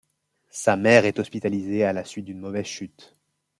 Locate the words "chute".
2.65-3.15